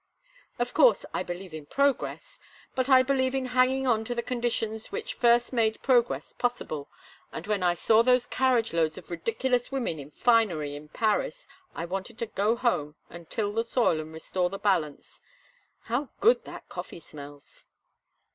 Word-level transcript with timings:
Of 0.57 0.73
course, 0.73 1.05
I 1.13 1.21
believe 1.21 1.53
in 1.53 1.67
progress, 1.67 2.39
but 2.73 2.89
I 2.89 3.03
believe 3.03 3.35
in 3.35 3.45
hanging 3.53 3.85
on 3.85 4.03
to 4.05 4.15
the 4.15 4.23
conditions 4.23 4.91
which 4.91 5.13
first 5.13 5.53
made 5.53 5.79
progress 5.83 6.33
possible; 6.33 6.89
and 7.31 7.45
when 7.45 7.61
I 7.61 7.75
saw 7.75 8.01
those 8.01 8.25
carriage 8.25 8.73
loads 8.73 8.97
of 8.97 9.11
ridiculous 9.11 9.71
women 9.71 9.99
and 9.99 10.11
finery 10.11 10.75
in 10.75 10.89
Paris 10.89 11.45
I 11.75 11.85
wanted 11.85 12.17
to 12.17 12.25
go 12.25 12.55
home 12.55 12.95
and 13.11 13.29
till 13.29 13.53
the 13.53 13.63
soil 13.63 13.99
and 13.99 14.11
restore 14.11 14.49
the 14.49 14.57
balance. 14.57 15.21
How 15.81 16.09
good 16.19 16.45
that 16.45 16.67
coffee 16.67 16.99
smells!" 16.99 17.67